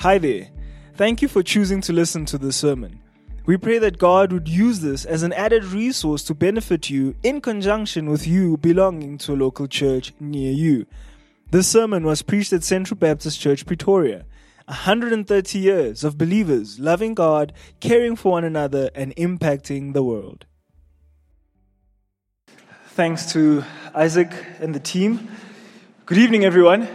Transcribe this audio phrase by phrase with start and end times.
[0.00, 0.48] Hi there.
[0.94, 3.02] Thank you for choosing to listen to this sermon.
[3.44, 7.42] We pray that God would use this as an added resource to benefit you in
[7.42, 10.86] conjunction with you belonging to a local church near you.
[11.50, 14.24] This sermon was preached at Central Baptist Church, Pretoria.
[14.64, 20.46] 130 years of believers loving God, caring for one another, and impacting the world.
[22.86, 23.64] Thanks to
[23.94, 25.28] Isaac and the team.
[26.06, 26.88] Good evening, everyone.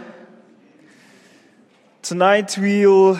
[2.06, 3.18] Tonight we'll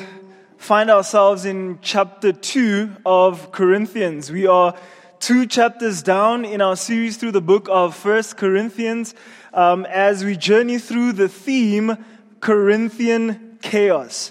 [0.58, 4.30] find ourselves in chapter 2 of Corinthians.
[4.30, 4.76] We are
[5.18, 9.12] two chapters down in our series through the book of First Corinthians
[9.52, 11.96] um, as we journey through the theme
[12.38, 14.30] Corinthian chaos.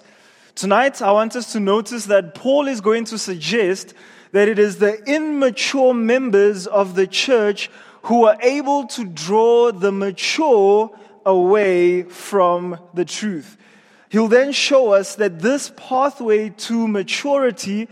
[0.56, 3.94] Tonight, I want us to notice that Paul is going to suggest
[4.32, 7.70] that it is the immature members of the church
[8.04, 13.58] who are able to draw the mature away from the truth.
[14.16, 17.90] He'll then show us that this pathway to maturity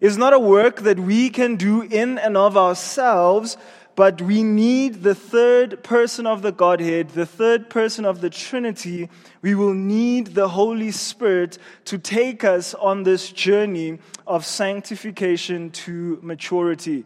[0.00, 3.58] is not a work that we can do in and of ourselves,
[3.94, 9.10] but we need the third person of the Godhead, the third person of the Trinity.
[9.42, 16.18] We will need the Holy Spirit to take us on this journey of sanctification to
[16.22, 17.04] maturity.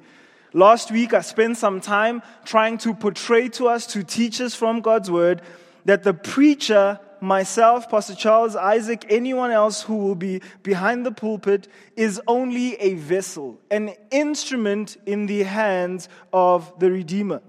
[0.52, 4.80] Last week, I spent some time trying to portray to us, to teach us from
[4.80, 5.42] God's Word,
[5.86, 11.68] that the preacher myself, Pastor Charles, Isaac, anyone else who will be behind the pulpit
[11.96, 17.42] is only a vessel, an instrument in the hands of the Redeemer.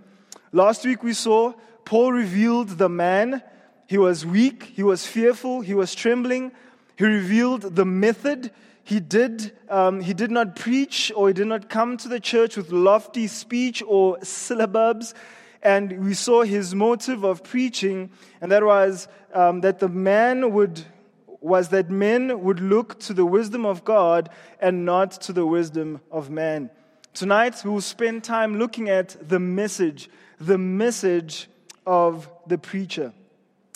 [0.52, 1.54] Last week we saw
[1.86, 3.42] Paul revealed the man.
[3.88, 6.52] He was weak, he was fearful, he was trembling.
[6.98, 8.52] He revealed the method.
[8.84, 12.58] He did, um, he did not preach or he did not come to the church
[12.58, 15.14] with lofty speech or syllabubs
[15.64, 18.10] and we saw his motive of preaching,
[18.42, 20.86] and that was um, that the man would
[21.40, 26.00] was that men would look to the wisdom of God and not to the wisdom
[26.12, 26.70] of man.
[27.14, 31.50] Tonight we will spend time looking at the message, the message
[31.86, 33.12] of the preacher.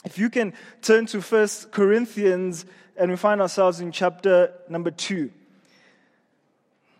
[0.05, 0.53] If you can
[0.83, 2.65] turn to First Corinthians,
[2.95, 5.31] and we find ourselves in chapter number two.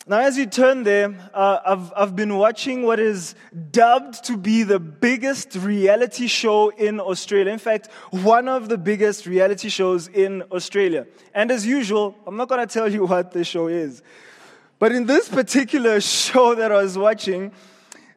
[0.07, 3.33] Now, as you turn there, uh, I've, I've been watching what is
[3.71, 7.51] dubbed to be the biggest reality show in Australia.
[7.51, 11.07] In fact, one of the biggest reality shows in Australia.
[11.33, 14.03] And as usual, I'm not going to tell you what the show is.
[14.77, 17.51] But in this particular show that I was watching,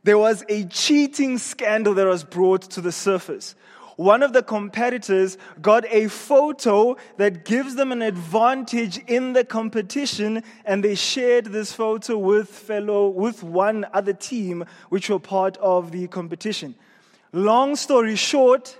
[0.05, 3.55] there was a cheating scandal that was brought to the surface
[3.99, 10.45] one of the competitors got a photo that gives them an advantage in the competition,
[10.65, 15.91] and they shared this photo with fellow, with one other team, which were part of
[15.91, 16.77] the competition.
[17.33, 18.79] Long story short,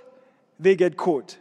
[0.57, 1.37] they get caught.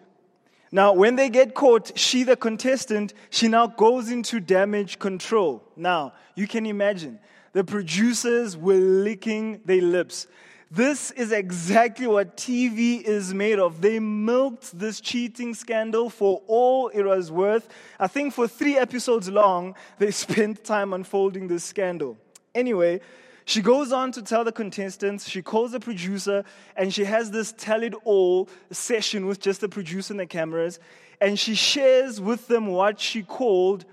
[0.72, 5.62] Now, when they get caught, she, the contestant, she now goes into damage control.
[5.76, 7.20] Now, you can imagine
[7.52, 10.26] the producers were licking their lips.
[10.70, 13.80] This is exactly what TV is made of.
[13.80, 17.70] They milked this cheating scandal for all it was worth.
[17.98, 22.18] I think for three episodes long, they spent time unfolding this scandal.
[22.54, 23.00] Anyway,
[23.46, 26.44] she goes on to tell the contestants, she calls the producer,
[26.76, 30.80] and she has this tell it all session with just the producer and the cameras.
[31.18, 33.86] And she shares with them what she called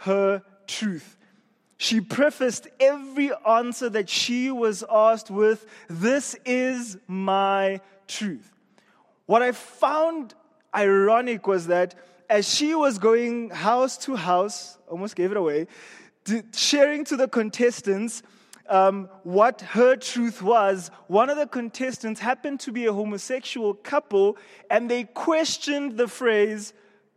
[0.00, 1.17] her truth.
[1.78, 8.50] She prefaced every answer that she was asked with, This is my truth.
[9.26, 10.34] What I found
[10.74, 11.94] ironic was that
[12.28, 15.68] as she was going house to house, almost gave it away,
[16.52, 18.22] sharing to the contestants
[18.68, 24.36] um, what her truth was, one of the contestants happened to be a homosexual couple,
[24.68, 26.74] and they questioned the phrase,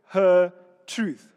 [0.08, 0.52] her
[0.86, 1.28] truth.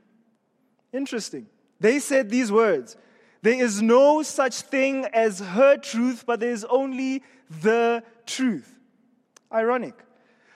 [0.93, 1.47] Interesting.
[1.79, 2.95] They said these words
[3.41, 7.23] there is no such thing as her truth, but there is only
[7.62, 8.75] the truth.
[9.51, 9.94] Ironic.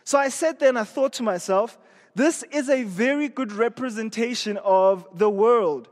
[0.04, 1.78] So I sat there and I thought to myself,
[2.16, 5.88] this is a very good representation of the world.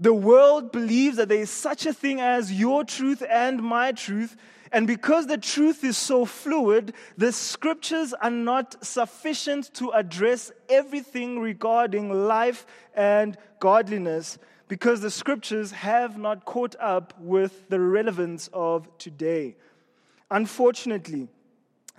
[0.00, 4.36] The world believes that there is such a thing as your truth and my truth.
[4.70, 11.40] And because the truth is so fluid, the scriptures are not sufficient to address everything
[11.40, 12.64] regarding life
[12.94, 19.56] and godliness because the scriptures have not caught up with the relevance of today.
[20.30, 21.28] Unfortunately,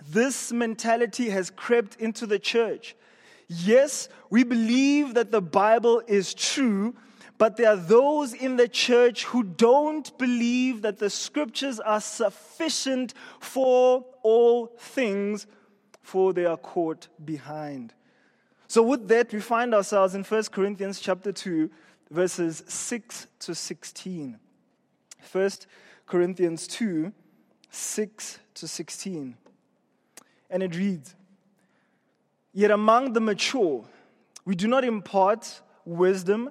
[0.08, 2.96] this mentality has crept into the church.
[3.48, 6.94] Yes, we believe that the Bible is true,
[7.36, 13.14] but there are those in the church who don't believe that the scriptures are sufficient
[13.40, 15.46] for all things,
[16.00, 17.92] for they are caught behind.
[18.68, 21.68] So with that, we find ourselves in 1 Corinthians chapter 2,
[22.10, 24.38] verses 6 to 16.
[25.32, 25.50] 1
[26.06, 27.12] Corinthians 2,
[27.70, 29.36] 6 to 16.
[30.50, 31.14] And it reads,
[32.52, 33.84] Yet among the mature,
[34.44, 36.50] we do not impart wisdom,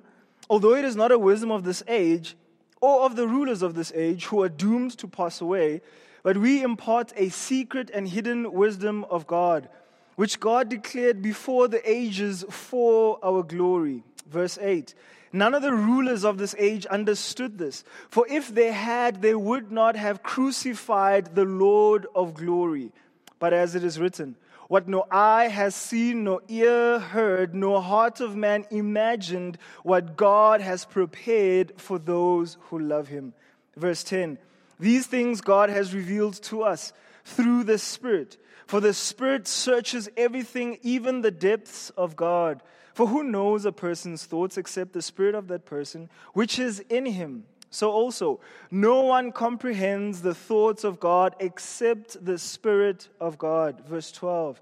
[0.49, 2.37] although it is not a wisdom of this age
[2.81, 5.81] or of the rulers of this age who are doomed to pass away,
[6.23, 9.67] but we impart a secret and hidden wisdom of God,
[10.15, 14.03] which God declared before the ages for our glory.
[14.29, 14.93] Verse 8
[15.31, 19.71] None of the rulers of this age understood this, for if they had, they would
[19.71, 22.91] not have crucified the Lord of glory.
[23.37, 24.35] But as it is written,
[24.69, 30.61] what no eye has seen, no ear heard, no heart of man imagined, what God
[30.61, 33.33] has prepared for those who love him.
[33.75, 34.37] Verse 10
[34.79, 36.93] These things God has revealed to us
[37.23, 38.37] through the Spirit.
[38.67, 42.61] For the Spirit searches everything, even the depths of God.
[42.99, 47.05] For who knows a person's thoughts except the Spirit of that person, which is in
[47.05, 47.45] him?
[47.69, 48.41] So also,
[48.71, 53.87] no one comprehends the thoughts of God except the Spirit of God.
[53.87, 54.59] Verse 12.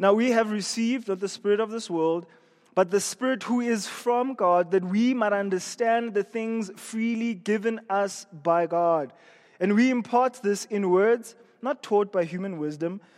[0.00, 2.26] Now we have received not the Spirit of this world,
[2.74, 7.78] but the Spirit who is from God, that we might understand the things freely given
[7.88, 9.12] us by God.
[9.60, 13.00] And we impart this in words not taught by human wisdom,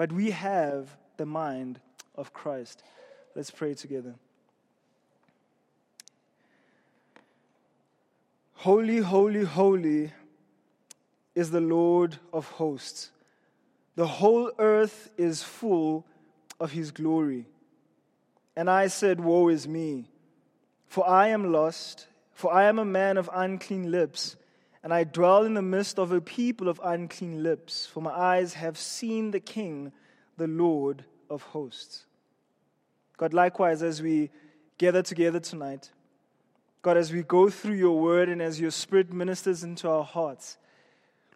[0.00, 1.78] But we have the mind
[2.14, 2.82] of Christ.
[3.34, 4.14] Let's pray together.
[8.54, 10.10] Holy, holy, holy
[11.34, 13.10] is the Lord of hosts.
[13.94, 16.06] The whole earth is full
[16.58, 17.44] of his glory.
[18.56, 20.08] And I said, Woe is me,
[20.86, 24.36] for I am lost, for I am a man of unclean lips,
[24.82, 28.54] and I dwell in the midst of a people of unclean lips, for my eyes
[28.54, 29.92] have seen the King,
[30.36, 32.06] the Lord of hosts.
[33.16, 34.30] God, likewise, as we
[34.78, 35.90] gather together tonight,
[36.82, 40.56] God, as we go through your word and as your spirit ministers into our hearts,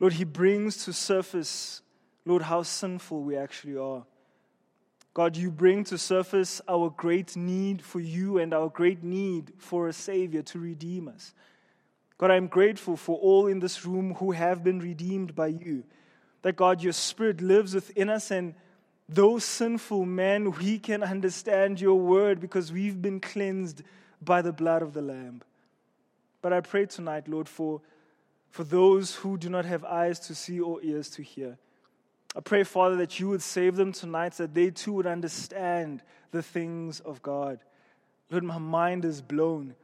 [0.00, 1.82] Lord, he brings to surface,
[2.24, 4.04] Lord, how sinful we actually are.
[5.12, 9.86] God, you bring to surface our great need for you and our great need for
[9.86, 11.34] a Savior to redeem us.
[12.18, 15.84] God, I'm grateful for all in this room who have been redeemed by you.
[16.42, 18.54] That, God, your Spirit lives within us, and
[19.08, 23.82] though sinful men, we can understand your word because we've been cleansed
[24.22, 25.42] by the blood of the Lamb.
[26.40, 27.80] But I pray tonight, Lord, for,
[28.50, 31.58] for those who do not have eyes to see or ears to hear.
[32.36, 36.42] I pray, Father, that you would save them tonight, that they too would understand the
[36.42, 37.60] things of God.
[38.30, 39.74] Lord, my mind is blown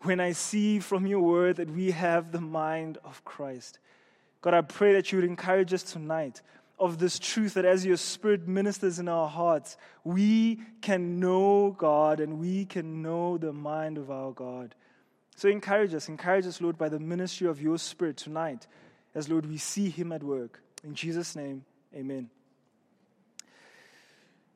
[0.00, 3.78] when I see from your word that we have the mind of Christ.
[4.40, 6.40] God, I pray that you would encourage us tonight
[6.78, 12.20] of this truth that as your Spirit ministers in our hearts, we can know God
[12.20, 14.74] and we can know the mind of our God.
[15.34, 18.66] So encourage us, encourage us, Lord, by the ministry of your Spirit tonight,
[19.14, 20.62] as Lord, we see Him at work.
[20.84, 21.64] In Jesus' name,
[21.94, 22.30] amen.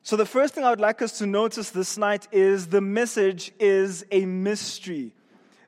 [0.05, 3.53] So, the first thing I would like us to notice this night is the message
[3.59, 5.13] is a mystery.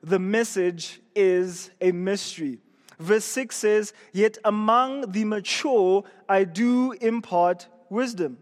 [0.02, 2.58] The message is a mystery.
[2.98, 8.38] Verse 6 says, Yet among the mature I do impart wisdom.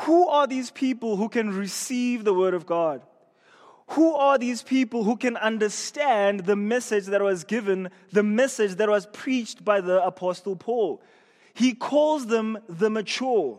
[0.00, 3.02] Who are these people who can receive the word of God?
[3.90, 8.88] Who are these people who can understand the message that was given, the message that
[8.88, 11.00] was preached by the Apostle Paul?
[11.54, 13.58] He calls them the mature.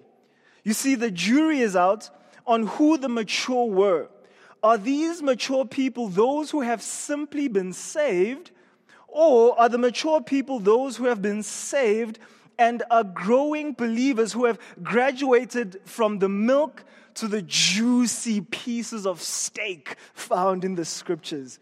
[0.63, 2.09] You see, the jury is out
[2.45, 4.09] on who the mature were.
[4.63, 8.51] Are these mature people those who have simply been saved?
[9.07, 12.19] Or are the mature people those who have been saved
[12.59, 16.83] and are growing believers who have graduated from the milk
[17.15, 21.59] to the juicy pieces of steak found in the scriptures?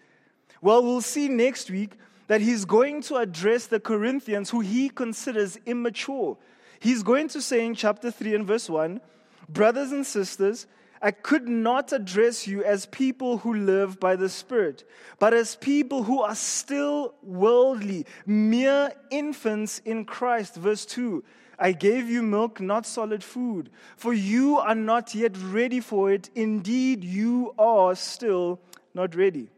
[0.61, 1.91] Well, we'll see next week
[2.27, 6.37] that he's going to address the Corinthians who he considers immature.
[6.79, 9.01] He's going to say in chapter 3 and verse 1
[9.47, 10.65] Brothers and sisters,
[11.05, 16.01] I could not address you as people who live by the Spirit, but as people
[16.01, 20.55] who are still worldly, mere infants in Christ.
[20.55, 21.23] Verse 2
[21.59, 26.31] I gave you milk, not solid food, for you are not yet ready for it.
[26.33, 28.59] Indeed, you are still
[28.95, 29.51] not ready.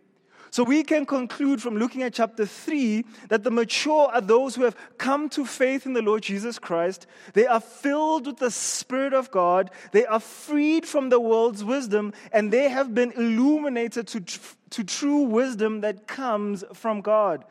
[0.49, 4.63] So we can conclude from looking at chapter 3 that the mature are those who
[4.63, 7.05] have come to faith in the Lord Jesus Christ.
[7.33, 9.71] They are filled with the Spirit of God.
[9.91, 14.21] They are freed from the world's wisdom and they have been illuminated to,
[14.69, 17.43] to true wisdom that comes from God.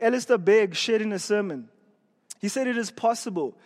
[0.00, 1.68] Alistair Begg shared in a sermon.
[2.40, 3.56] He said it is possible.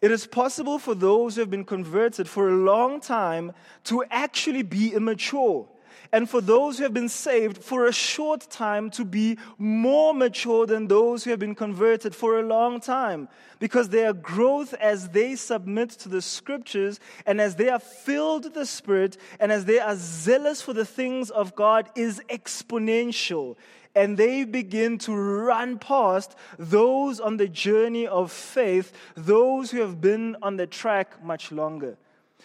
[0.00, 3.52] It is possible for those who have been converted for a long time
[3.84, 5.66] to actually be immature
[6.12, 10.66] and for those who have been saved for a short time to be more mature
[10.66, 13.28] than those who have been converted for a long time.
[13.58, 18.54] Because their growth as they submit to the scriptures and as they are filled with
[18.54, 23.56] the Spirit and as they are zealous for the things of God is exponential.
[23.96, 30.00] And they begin to run past those on the journey of faith, those who have
[30.00, 31.96] been on the track much longer.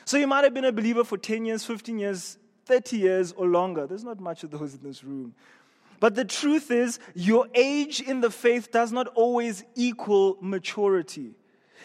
[0.05, 2.37] So you might have been a believer for 10 years, 15 years,
[2.69, 3.88] 30 years or longer.
[3.88, 5.33] There's not much of those in this room.
[5.99, 11.31] But the truth is, your age in the faith does not always equal maturity.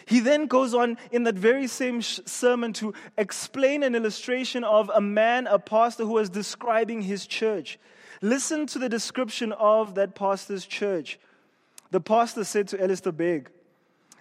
[0.05, 5.01] He then goes on in that very same sermon to explain an illustration of a
[5.01, 7.79] man, a pastor, who was describing his church.
[8.21, 11.19] Listen to the description of that pastor's church.
[11.89, 13.49] The pastor said to Alistair Begg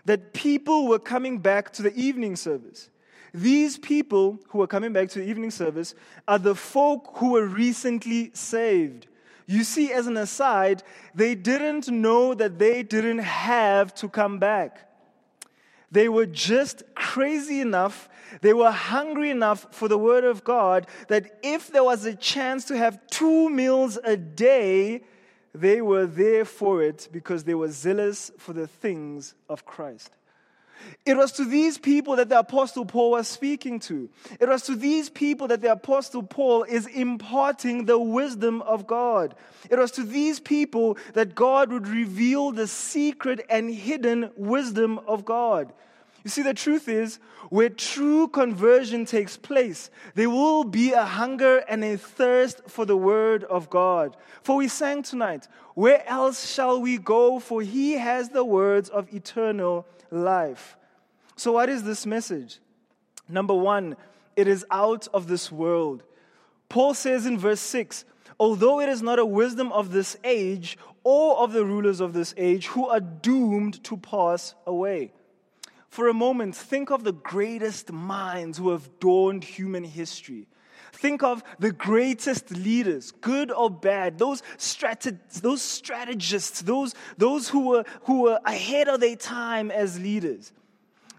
[0.07, 2.89] that people were coming back to the evening service.
[3.35, 5.97] These people who are coming back to the evening service
[6.29, 9.09] are the folk who were recently saved.
[9.47, 10.85] You see, as an aside,
[11.17, 14.89] they didn't know that they didn't have to come back.
[15.91, 18.09] They were just crazy enough,
[18.41, 22.65] they were hungry enough for the Word of God that if there was a chance
[22.67, 25.03] to have two meals a day,
[25.53, 30.11] they were there for it because they were zealous for the things of Christ.
[31.07, 34.09] It was to these people that the Apostle Paul was speaking to.
[34.41, 39.35] It was to these people that the Apostle Paul is imparting the wisdom of God.
[39.71, 45.25] It was to these people that God would reveal the secret and hidden wisdom of
[45.25, 45.73] God.
[46.25, 47.19] You see, the truth is,
[47.51, 52.97] where true conversion takes place, there will be a hunger and a thirst for the
[52.97, 54.17] Word of God.
[54.43, 57.39] For we sang tonight, Where else shall we go?
[57.39, 60.77] For He has the words of eternal life.
[61.37, 62.61] So, what is this message?
[63.29, 63.97] Number one,
[64.37, 66.03] it is out of this world.
[66.69, 68.05] Paul says in verse 6
[68.41, 72.35] although it is not a wisdom of this age or of the rulers of this
[72.37, 75.13] age who are doomed to pass away.
[75.89, 80.49] For a moment, think of the greatest minds who have dawned human history.
[80.95, 87.69] Think of the greatest leaders, good or bad, those, strate- those strategists, those, those who,
[87.69, 90.53] were, who were ahead of their time as leaders.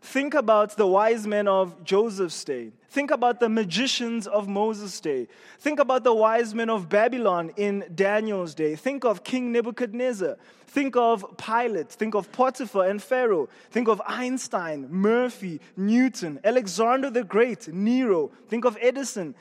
[0.01, 2.71] Think about the wise men of Joseph's day.
[2.89, 5.27] Think about the magicians of Moses' day.
[5.59, 8.75] Think about the wise men of Babylon in Daniel's day.
[8.75, 10.37] Think of King Nebuchadnezzar.
[10.67, 11.89] Think of Pilate.
[11.89, 13.49] Think of Potiphar and Pharaoh.
[13.71, 18.31] Think of Einstein, Murphy, Newton, Alexander the Great, Nero.
[18.47, 19.35] Think of Edison.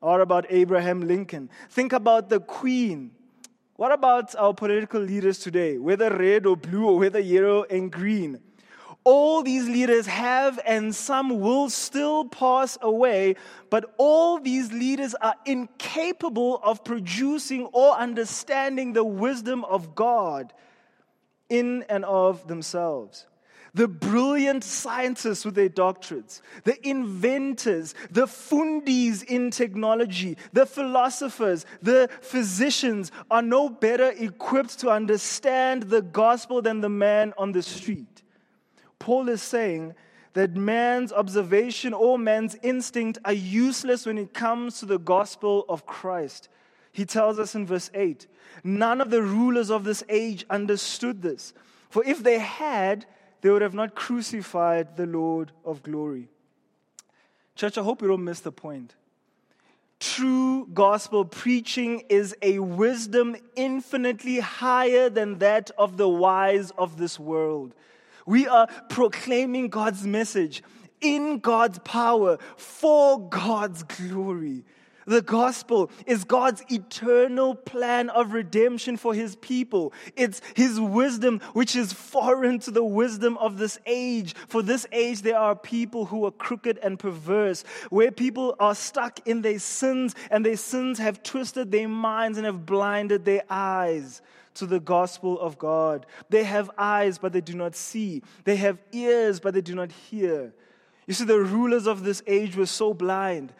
[0.00, 1.50] Or about Abraham Lincoln.
[1.70, 3.10] Think about the Queen.
[3.76, 8.40] What about our political leaders today, whether red or blue or whether yellow and green?
[9.08, 13.36] all these leaders have and some will still pass away,
[13.70, 20.52] but all these leaders are incapable of producing or understanding the wisdom of God
[21.48, 23.24] in and of themselves.
[23.74, 32.08] The brilliant scientists with their doctorates, the inventors, the fundis in technology, the philosophers, the
[32.20, 38.22] physicians are no better equipped to understand the gospel than the man on the street.
[38.98, 39.94] Paul is saying
[40.32, 45.86] that man's observation or man's instinct are useless when it comes to the gospel of
[45.86, 46.48] Christ.
[46.92, 48.26] He tells us in verse 8
[48.64, 51.52] none of the rulers of this age understood this.
[51.90, 53.06] For if they had,
[53.40, 56.28] they would have not crucified the Lord of glory.
[57.54, 58.94] Church, I hope you don't miss the point.
[60.00, 67.18] True gospel preaching is a wisdom infinitely higher than that of the wise of this
[67.18, 67.74] world.
[68.24, 70.62] We are proclaiming God's message
[71.00, 74.64] in God's power for God's glory.
[75.08, 79.94] The gospel is God's eternal plan of redemption for his people.
[80.16, 84.34] It's his wisdom, which is foreign to the wisdom of this age.
[84.48, 89.26] For this age, there are people who are crooked and perverse, where people are stuck
[89.26, 94.20] in their sins, and their sins have twisted their minds and have blinded their eyes
[94.56, 96.04] to the gospel of God.
[96.28, 98.22] They have eyes, but they do not see.
[98.44, 100.52] They have ears, but they do not hear.
[101.06, 103.54] You see, the rulers of this age were so blind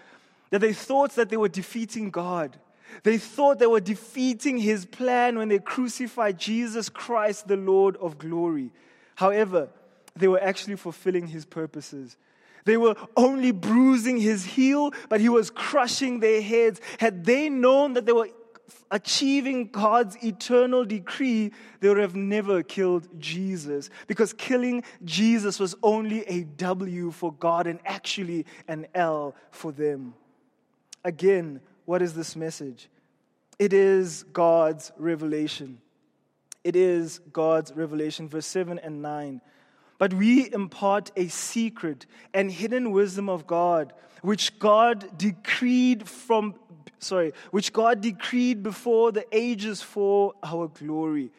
[0.50, 2.58] that they thought that they were defeating God.
[3.02, 8.18] They thought they were defeating his plan when they crucified Jesus Christ, the Lord of
[8.18, 8.70] glory.
[9.16, 9.68] However,
[10.16, 12.16] they were actually fulfilling his purposes.
[12.64, 16.80] They were only bruising his heel, but he was crushing their heads.
[16.98, 18.28] Had they known that they were
[18.90, 26.22] achieving God's eternal decree, they would have never killed Jesus because killing Jesus was only
[26.22, 30.14] a W for God and actually an L for them.
[31.04, 32.88] Again, what is this message?
[33.58, 35.80] It is God's revelation.
[36.64, 38.28] It is God's revelation.
[38.28, 39.40] Verse 7 and 9.
[39.98, 46.54] But we impart a secret and hidden wisdom of God, which God decreed from,
[46.98, 51.30] sorry, which God decreed before the ages for our glory.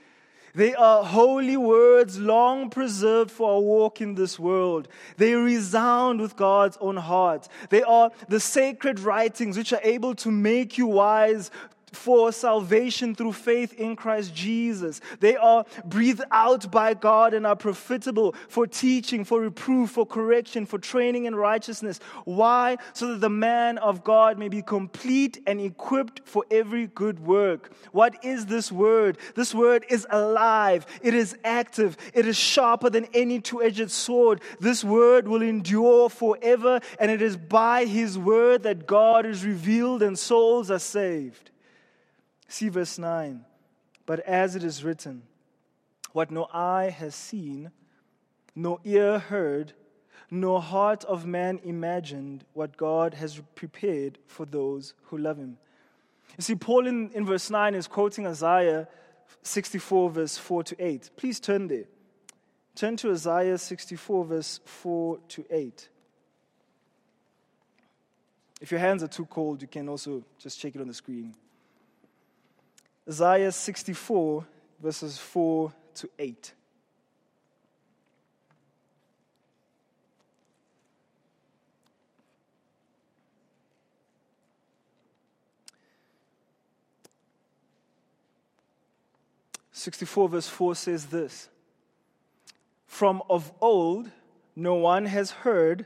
[0.55, 4.87] They are holy words long preserved for our walk in this world.
[5.17, 7.47] They resound with God's own heart.
[7.69, 11.51] They are the sacred writings which are able to make you wise
[11.93, 15.01] for salvation through faith in Christ Jesus.
[15.19, 20.65] They are breathed out by God and are profitable for teaching, for reproof, for correction,
[20.65, 21.99] for training in righteousness.
[22.25, 22.77] Why?
[22.93, 27.71] So that the man of God may be complete and equipped for every good work.
[27.91, 29.17] What is this word?
[29.35, 30.85] This word is alive.
[31.01, 31.97] It is active.
[32.13, 34.41] It is sharper than any two-edged sword.
[34.59, 40.03] This word will endure forever and it is by his word that God is revealed
[40.03, 41.51] and souls are saved.
[42.49, 43.45] See verse 9.
[44.05, 45.21] But as it is written,
[46.13, 47.71] what no eye has seen,
[48.55, 49.73] no ear heard,
[50.31, 55.57] no heart of man imagined what God has prepared for those who love him.
[56.37, 58.87] You see, Paul in, in verse 9 is quoting Isaiah
[59.43, 61.11] 64, verse 4 to 8.
[61.17, 61.85] Please turn there.
[62.75, 65.89] Turn to Isaiah 64, verse 4 to 8.
[68.59, 71.35] If your hands are too cold, you can also just check it on the screen.
[73.09, 74.45] Isaiah 64,
[74.83, 76.53] verses 4 to 8.
[89.71, 91.47] Sixty-four verse four says this:
[92.85, 94.11] From of old,
[94.53, 95.85] no one has heard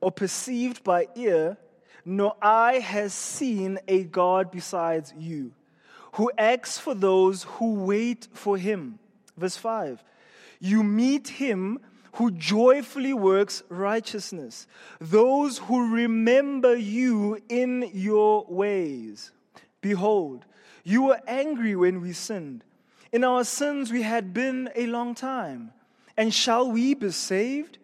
[0.00, 1.58] or perceived by ear,
[2.06, 5.52] no eye has seen a God besides you
[6.14, 8.98] who acts for those who wait for him.
[9.36, 10.02] Verse 5
[10.60, 11.80] You meet him
[12.14, 14.66] who joyfully works righteousness,
[15.00, 19.32] those who remember you in your ways.
[19.80, 20.44] Behold,
[20.84, 22.62] you were angry when we sinned.
[23.12, 25.72] In our sins we had been a long time.
[26.16, 27.78] And shall we be saved?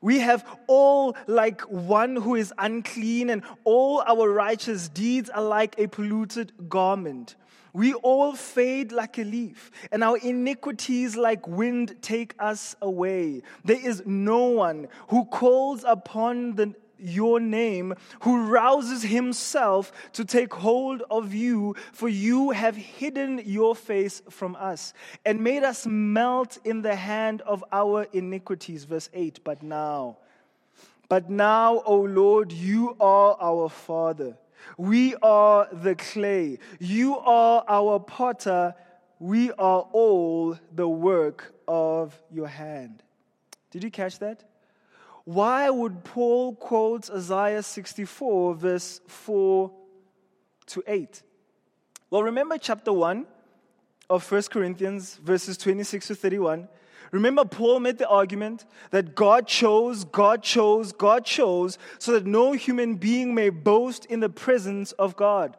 [0.00, 5.74] We have all like one who is unclean, and all our righteous deeds are like
[5.76, 7.34] a polluted garment.
[7.72, 13.42] We all fade like a leaf, and our iniquities like wind take us away.
[13.64, 20.52] There is no one who calls upon the, your name, who rouses himself to take
[20.52, 24.92] hold of you, for you have hidden your face from us
[25.24, 28.84] and made us melt in the hand of our iniquities.
[28.84, 30.18] Verse 8 But now,
[31.08, 34.36] but now, O Lord, you are our Father.
[34.76, 36.58] We are the clay.
[36.78, 38.74] You are our potter.
[39.18, 43.02] We are all the work of your hand.
[43.70, 44.44] Did you catch that?
[45.24, 49.70] Why would Paul quote Isaiah 64, verse 4
[50.66, 51.22] to 8?
[52.10, 53.26] Well, remember chapter 1
[54.08, 56.68] of 1 Corinthians, verses 26 to 31.
[57.10, 62.52] Remember, Paul made the argument that God chose, God chose, God chose, so that no
[62.52, 65.56] human being may boast in the presence of God.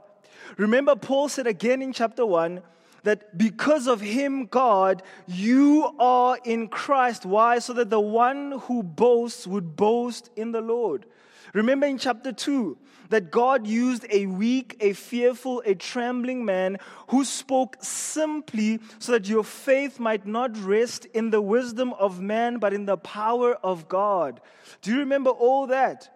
[0.57, 2.61] Remember, Paul said again in chapter 1
[3.03, 7.25] that because of him, God, you are in Christ.
[7.25, 7.59] Why?
[7.59, 11.05] So that the one who boasts would boast in the Lord.
[11.53, 12.77] Remember in chapter 2
[13.09, 19.27] that God used a weak, a fearful, a trembling man who spoke simply so that
[19.27, 23.87] your faith might not rest in the wisdom of man, but in the power of
[23.87, 24.41] God.
[24.81, 26.09] Do you remember all that?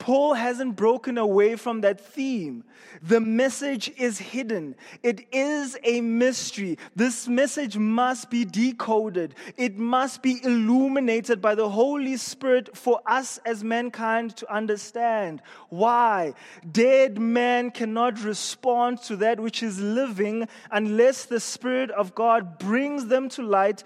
[0.00, 2.64] Paul hasn't broken away from that theme.
[3.02, 4.74] The message is hidden.
[5.02, 6.78] It is a mystery.
[6.96, 9.34] This message must be decoded.
[9.58, 15.42] It must be illuminated by the Holy Spirit for us as mankind to understand.
[15.68, 16.32] Why?
[16.72, 23.06] Dead man cannot respond to that which is living unless the Spirit of God brings
[23.06, 23.84] them to light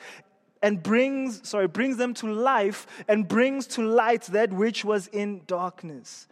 [0.65, 5.43] and brings, sorry, brings them to life and brings to light that which was in
[5.47, 6.27] darkness.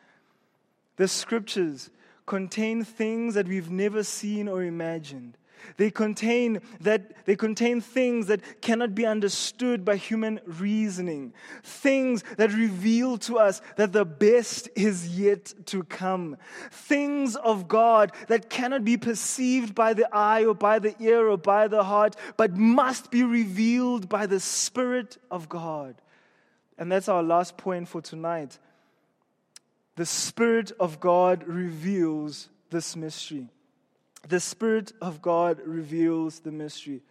[0.96, 1.90] The scriptures
[2.24, 5.36] contain things that we've never seen or imagined.
[5.76, 11.32] They contain that they contain things that cannot be understood by human reasoning.
[11.62, 16.36] Things that reveal to us that the best is yet to come.
[16.70, 21.38] Things of God that cannot be perceived by the eye or by the ear or
[21.38, 25.96] by the heart, but must be revealed by the Spirit of God.
[26.78, 28.58] And that's our last point for tonight.
[29.96, 33.48] The Spirit of God reveals this mystery.
[34.28, 37.02] The Spirit of God reveals the mystery.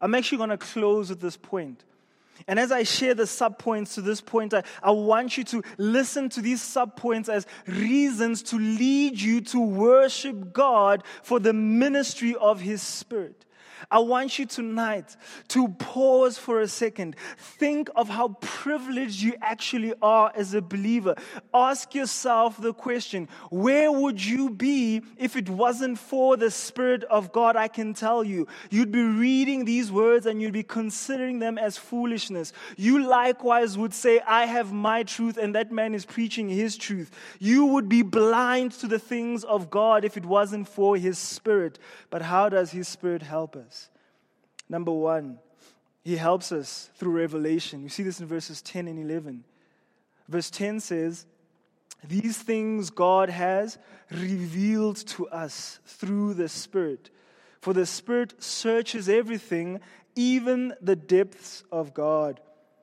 [0.00, 1.84] I'm actually going to close with this point.
[2.48, 6.28] And as I share the subpoints to this point, I, I want you to listen
[6.30, 12.60] to these subpoints as reasons to lead you to worship God for the ministry of
[12.60, 13.44] His Spirit.
[13.90, 15.16] I want you tonight
[15.48, 17.16] to pause for a second.
[17.36, 21.14] Think of how privileged you actually are as a believer.
[21.52, 27.32] Ask yourself the question, where would you be if it wasn't for the Spirit of
[27.32, 27.56] God?
[27.56, 31.76] I can tell you, you'd be reading these words and you'd be considering them as
[31.76, 32.52] foolishness.
[32.76, 37.10] You likewise would say, I have my truth and that man is preaching his truth.
[37.38, 41.78] You would be blind to the things of God if it wasn't for his Spirit.
[42.10, 43.73] But how does his Spirit help us?
[44.68, 45.38] Number one,
[46.02, 47.82] he helps us through revelation.
[47.82, 49.44] You see this in verses 10 and 11.
[50.28, 51.26] Verse 10 says,
[52.06, 53.78] These things God has
[54.10, 57.10] revealed to us through the Spirit.
[57.60, 59.80] For the Spirit searches everything,
[60.14, 62.40] even the depths of God.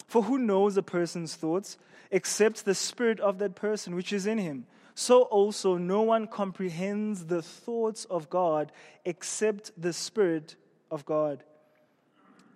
[0.08, 1.78] For who knows a person's thoughts
[2.10, 4.66] except the Spirit of that person which is in him?
[4.96, 8.72] So also, no one comprehends the thoughts of God
[9.06, 10.56] except the Spirit
[10.90, 11.44] of God.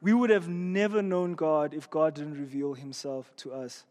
[0.02, 3.84] We would have never known God if God didn't reveal himself to us.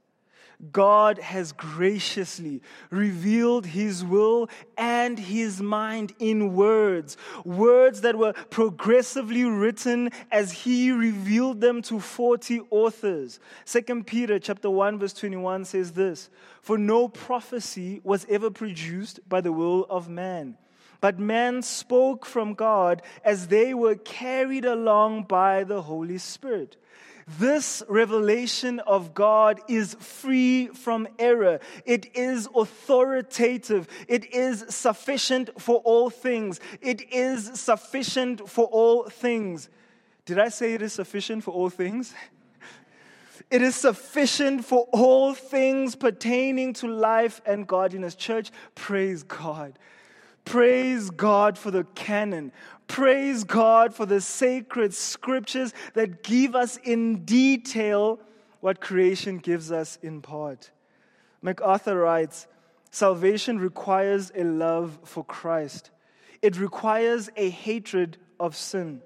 [0.72, 9.44] God has graciously revealed His will and His mind in words, words that were progressively
[9.44, 13.40] written as He revealed them to 40 authors.
[13.64, 16.30] Second Peter chapter 1 verse 21 says this,
[16.62, 20.56] For no prophecy was ever produced by the will of man
[21.04, 26.78] but men spoke from God as they were carried along by the Holy Spirit.
[27.38, 31.60] This revelation of God is free from error.
[31.84, 33.86] It is authoritative.
[34.08, 36.58] It is sufficient for all things.
[36.80, 39.68] It is sufficient for all things.
[40.24, 42.14] Did I say it is sufficient for all things?
[43.50, 48.14] It is sufficient for all things pertaining to life and godliness.
[48.14, 49.78] Church, praise God.
[50.44, 52.52] Praise God for the canon.
[52.86, 58.20] Praise God for the sacred scriptures that give us in detail
[58.60, 60.70] what creation gives us in part.
[61.42, 62.46] MacArthur writes
[62.90, 65.90] Salvation requires a love for Christ,
[66.42, 69.02] it requires a hatred of sin,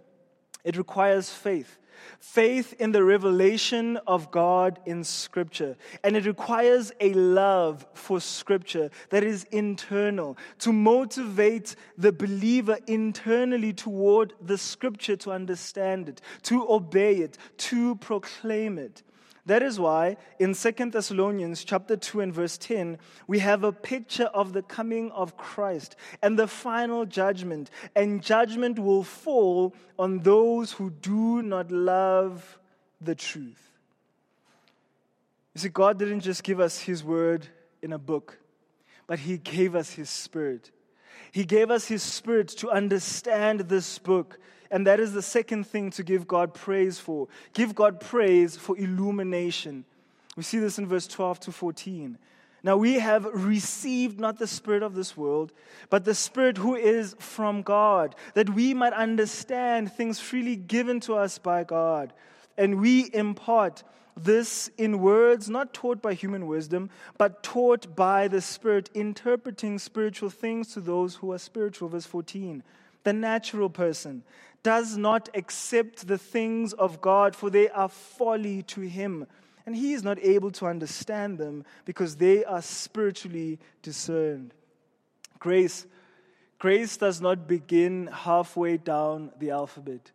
[0.65, 1.79] it requires faith
[2.21, 5.77] faith in the revelation of God in Scripture.
[6.03, 13.73] And it requires a love for Scripture that is internal to motivate the believer internally
[13.73, 19.03] toward the Scripture to understand it, to obey it, to proclaim it.
[19.49, 24.27] That is why in 2 Thessalonians chapter 2 and verse 10, we have a picture
[24.27, 27.71] of the coming of Christ and the final judgment.
[27.97, 32.59] And judgment will fall on those who do not love
[33.01, 33.73] the truth.
[35.55, 37.47] You see, God didn't just give us His word
[37.81, 38.39] in a book,
[39.07, 40.71] but He gave us His Spirit.
[41.33, 44.39] He gave us His Spirit to understand this book.
[44.71, 47.29] And that is the second thing to give God praise for.
[47.53, 49.85] Give God praise for illumination.
[50.37, 52.19] We see this in verse 12 to 14.
[52.63, 55.53] Now we have received not the Spirit of this world,
[55.91, 61.15] but the Spirit who is from God, that we might understand things freely given to
[61.15, 62.13] us by God.
[62.57, 63.85] And we impart
[64.17, 70.31] this in words not taught by human wisdom, but taught by the Spirit, interpreting spiritual
[70.31, 71.89] things to those who are spiritual.
[71.89, 72.65] Verse 14.
[73.05, 74.25] The natural person
[74.63, 79.27] does not accept the things of God, for they are folly to him,
[79.65, 84.55] and he is not able to understand them because they are spiritually discerned.
[85.39, 85.87] Grace,
[86.59, 90.11] grace does not begin halfway down the alphabet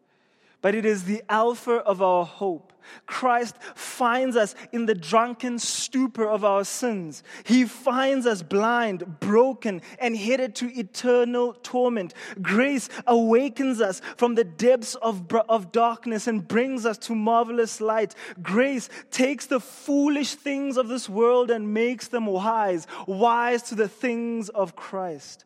[0.63, 2.71] but it is the Alpha of our hope.
[3.05, 7.21] Christ finds us in the drunken stupor of our sins.
[7.43, 12.13] He finds us blind, broken, and headed to eternal torment.
[12.41, 18.15] Grace awakens us from the depths of, of darkness and brings us to marvelous light.
[18.41, 23.89] Grace takes the foolish things of this world and makes them wise, wise to the
[23.89, 25.43] things of Christ.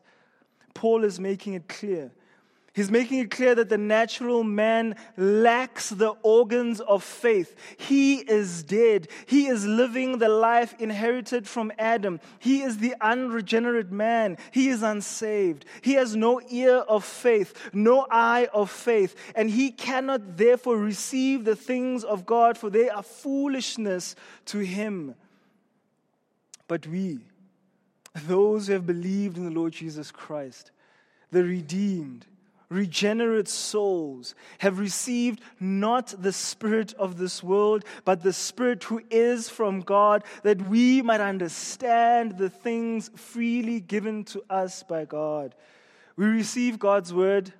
[0.74, 2.12] Paul is making it clear
[2.78, 7.56] He's making it clear that the natural man lacks the organs of faith.
[7.76, 9.08] He is dead.
[9.26, 12.20] He is living the life inherited from Adam.
[12.38, 14.38] He is the unregenerate man.
[14.52, 15.64] He is unsaved.
[15.82, 21.44] He has no ear of faith, no eye of faith, and he cannot therefore receive
[21.44, 24.14] the things of God, for they are foolishness
[24.44, 25.16] to him.
[26.68, 27.18] But we,
[28.14, 30.70] those who have believed in the Lord Jesus Christ,
[31.32, 32.24] the redeemed,
[32.68, 39.48] regenerate souls have received not the Spirit of this world, but the Spirit who is
[39.48, 45.54] from God, that we might understand the things freely given to us by God.
[46.16, 47.52] We receive God's word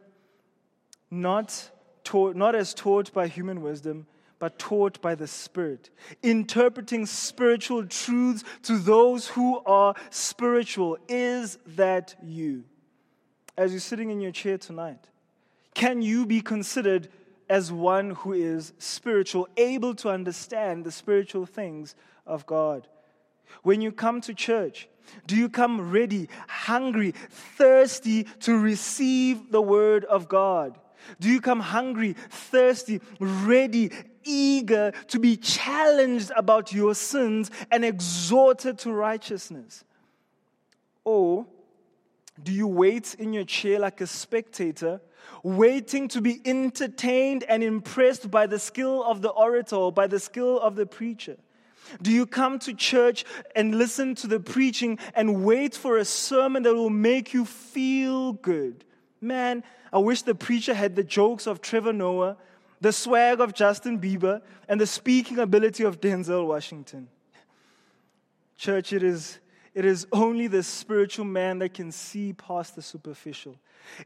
[1.11, 1.71] not,
[2.05, 4.07] taught, not as taught by human wisdom,
[4.39, 5.91] but taught by the Spirit,
[6.23, 10.99] interpreting spiritual truths to those who are spiritual.
[11.09, 12.65] Is that you?
[13.59, 15.09] As you're sitting in your chair tonight?
[15.75, 17.09] Can you be considered
[17.51, 21.95] as one who is spiritual, able to understand the spiritual things
[22.25, 22.87] of God?
[23.65, 24.89] When you come to church,
[25.27, 30.79] do you come ready, hungry, thirsty to receive the word of God?
[31.19, 33.91] Do you come hungry, thirsty, ready,
[34.25, 39.85] eager to be challenged about your sins and exhorted to righteousness?
[41.05, 41.47] Or
[42.43, 45.01] do you wait in your chair like a spectator,
[45.43, 50.59] waiting to be entertained and impressed by the skill of the orator, by the skill
[50.61, 51.37] of the preacher?
[52.03, 53.25] Do you come to church
[53.57, 58.35] and listen to the preaching and wait for a sermon that will make you feel
[58.35, 58.85] good?
[59.21, 62.37] Man, I wish the preacher had the jokes of Trevor Noah,
[62.81, 67.09] the swag of Justin Bieber, and the speaking ability of Denzel Washington.
[68.57, 69.39] Church, it is
[69.79, 73.55] it is only the spiritual man that can see past the superficial.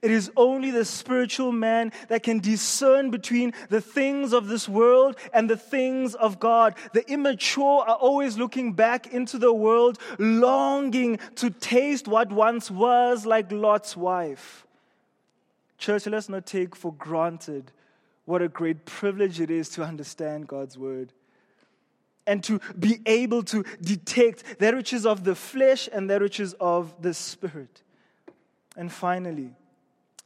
[0.02, 5.16] It is only the spiritual man that can discern between the things of this world
[5.32, 6.74] and the things of God.
[6.92, 13.24] The immature are always looking back into the world, longing to taste what once was
[13.24, 14.66] like Lot's wife.
[15.78, 17.72] Church, let's not take for granted
[18.26, 21.14] what a great privilege it is to understand God's word
[22.26, 26.40] and to be able to detect that which is of the flesh and that which
[26.40, 27.82] is of the spirit.
[28.76, 29.50] And finally,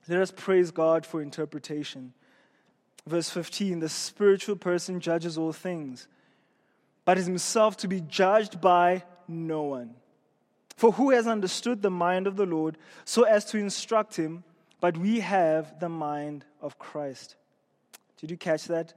[0.08, 2.12] let us praise God for interpretation.
[3.06, 6.08] Verse 15 the spiritual person judges all things,
[7.04, 9.94] but is himself to be judged by no one.
[10.76, 14.44] For who has understood the mind of the Lord so as to instruct him?
[14.78, 17.36] But we have the mind of Christ.
[18.18, 18.92] Did you catch that?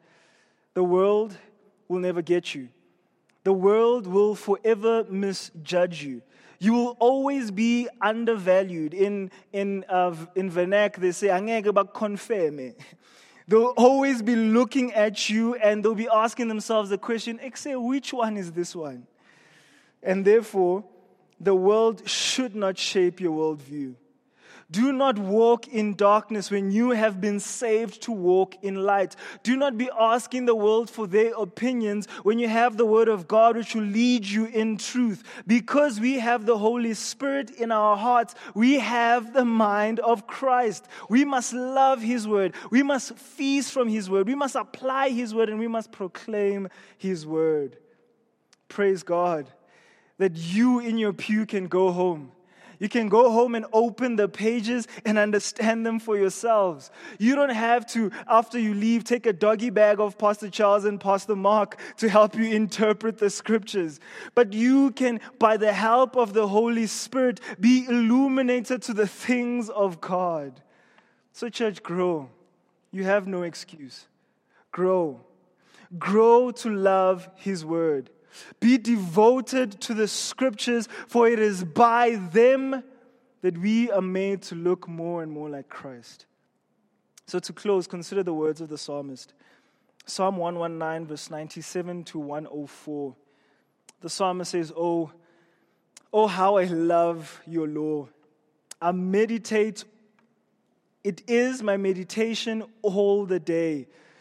[0.74, 1.38] The world
[1.88, 2.68] will never get you.
[3.50, 6.22] The world will forever misjudge you.
[6.60, 8.94] You will always be undervalued.
[8.94, 11.30] In, in, uh, in Vernac, they say.
[13.48, 18.38] They'll always be looking at you and they'll be asking themselves the question, which one
[18.38, 19.08] is this one?
[20.04, 20.84] And therefore,
[21.40, 23.96] the world should not shape your worldview.
[24.72, 29.16] Do not walk in darkness when you have been saved to walk in light.
[29.42, 33.28] Do not be asking the world for their opinions when you have the Word of
[33.28, 35.24] God, which will lead you in truth.
[35.48, 40.86] Because we have the Holy Spirit in our hearts, we have the mind of Christ.
[41.10, 42.54] We must love His Word.
[42.70, 44.28] We must feast from His Word.
[44.28, 47.78] We must apply His Word and we must proclaim His Word.
[48.68, 49.50] Praise God
[50.20, 52.32] that you in your pew can go home
[52.80, 56.92] you can go home and open the pages and understand them for yourselves.
[57.18, 61.00] You don't have to, after you leave, take a doggy bag of Pastor Charles and
[61.00, 64.00] Pastor Mark to help you interpret the scriptures.
[64.34, 69.70] But you can, by the help of the Holy Spirit, be illuminated to the things
[69.70, 70.62] of God.
[71.34, 72.30] So, church, grow.
[72.92, 74.08] You have no excuse.
[74.72, 75.22] Grow.
[75.98, 78.10] Grow to love His word.
[78.60, 82.84] Be devoted to the scriptures, for it is by them
[83.42, 86.26] that we are made to look more and more like Christ.
[87.26, 89.34] So, to close, consider the words of the psalmist
[90.10, 93.16] Psalm 119, verse 97 to 104.
[94.02, 95.12] The psalmist says, Oh,
[96.12, 98.08] oh, how I love your law.
[98.82, 99.84] I meditate,
[101.04, 103.88] it is my meditation all the day.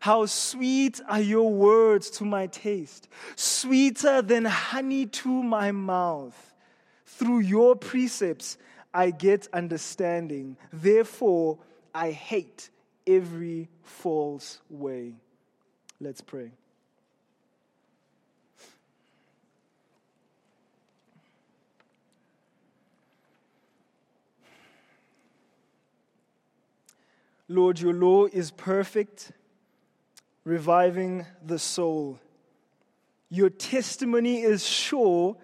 [0.00, 6.54] How sweet are your words to my taste, sweeter than honey to my mouth.
[7.04, 8.58] Through your precepts,
[8.94, 10.56] I get understanding.
[10.72, 11.58] Therefore,
[11.94, 12.70] I hate
[13.06, 15.14] every false way.
[16.00, 16.52] Let's pray.
[27.48, 29.32] Lord, your law is perfect
[30.48, 32.18] reviving the soul.
[33.28, 35.36] Your testimony is sure,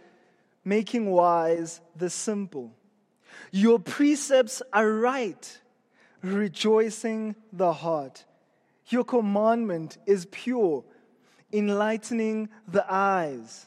[0.65, 2.73] making wise the simple.
[3.51, 5.61] Your precepts are right,
[6.23, 8.25] rejoicing the heart.
[8.89, 10.83] Your commandment is pure,
[11.53, 13.67] enlightening the eyes.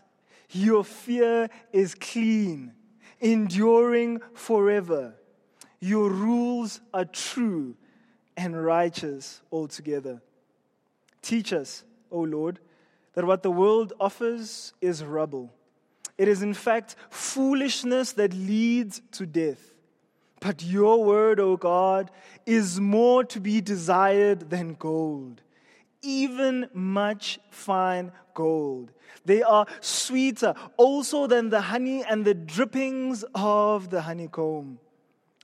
[0.50, 2.74] Your fear is clean,
[3.20, 5.14] enduring forever.
[5.80, 7.76] Your rules are true
[8.36, 10.24] and righteous altogether.
[11.28, 12.58] Teach us, O Lord,
[13.12, 15.52] that what the world offers is rubble.
[16.18, 19.74] It is, in fact, foolishness that leads to death.
[20.40, 22.12] But your word, O God,
[22.46, 25.42] is more to be desired than gold,
[26.02, 28.94] even much fine gold.
[29.26, 34.80] They are sweeter also than the honey and the drippings of the honeycomb.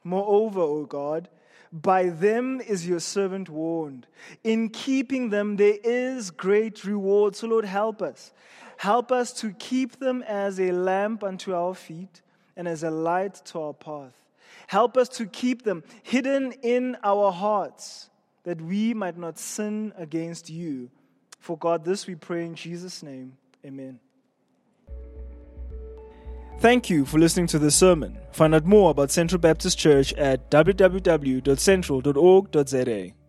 [0.05, 1.27] Moreover, O God,
[1.73, 4.05] by them is your servant warned.
[4.43, 7.36] In keeping them, there is great reward.
[7.36, 8.31] So, Lord, help us.
[8.77, 12.21] Help us to keep them as a lamp unto our feet
[12.55, 14.13] and as a light to our path.
[14.67, 18.09] Help us to keep them hidden in our hearts
[18.43, 20.91] that we might not sin against you.
[21.39, 23.38] For God, this we pray in Jesus' name.
[23.65, 23.99] Amen.
[26.59, 28.17] Thank you for listening to this sermon.
[28.31, 33.22] Find out more about Central Baptist Church at www.central.org.za.